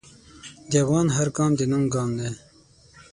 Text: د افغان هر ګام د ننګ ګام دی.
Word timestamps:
د 0.71 0.73
افغان 0.83 1.07
هر 1.17 1.27
ګام 1.37 1.51
د 1.57 1.61
ننګ 1.71 1.87
ګام 1.93 2.09
دی. 2.19 2.29